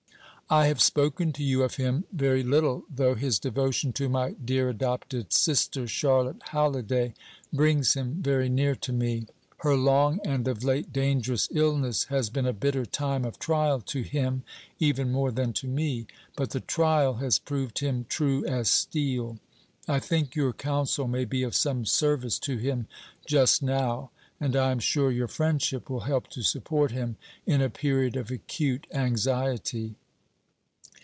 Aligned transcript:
I 0.53 0.67
have 0.67 0.81
spoken 0.81 1.31
to 1.31 1.43
you 1.45 1.63
of 1.63 1.75
him 1.77 2.03
very 2.11 2.43
little, 2.43 2.83
though 2.93 3.15
his 3.15 3.39
devotion 3.39 3.93
to 3.93 4.09
my 4.09 4.31
dear 4.33 4.67
adopted 4.67 5.31
sister, 5.31 5.87
Charlotte 5.87 6.41
Halliday, 6.49 7.13
brings 7.53 7.93
him 7.93 8.15
very 8.21 8.49
near 8.49 8.75
to 8.75 8.91
me. 8.91 9.27
Her 9.59 9.77
long, 9.77 10.19
and 10.25 10.49
of 10.49 10.61
late 10.61 10.91
dangerous, 10.91 11.47
illness 11.53 12.03
has 12.09 12.29
been 12.29 12.45
a 12.45 12.51
bitter 12.51 12.85
time 12.85 13.23
of 13.23 13.39
trial 13.39 13.79
to 13.79 14.01
him, 14.01 14.43
even 14.77 15.09
more 15.09 15.31
than 15.31 15.53
to 15.53 15.69
me; 15.69 16.05
but 16.35 16.49
the 16.49 16.59
trial 16.59 17.13
has 17.13 17.39
proved 17.39 17.79
him 17.79 18.05
true 18.09 18.45
as 18.45 18.69
steel. 18.69 19.39
I 19.87 19.99
think 19.99 20.35
your 20.35 20.51
counsel 20.51 21.07
may 21.07 21.23
be 21.23 21.43
of 21.43 21.55
some 21.55 21.85
service 21.85 22.37
to 22.39 22.57
him 22.57 22.87
just 23.25 23.63
now, 23.63 24.11
and 24.37 24.53
I 24.57 24.71
am 24.71 24.79
sure 24.79 25.11
your 25.13 25.29
friendship 25.29 25.89
will 25.89 26.01
help 26.01 26.27
to 26.31 26.43
support 26.43 26.91
him 26.91 27.15
in 27.45 27.61
a 27.61 27.69
period 27.69 28.17
of 28.17 28.29
acute 28.29 28.85
anxiety. 28.93 29.95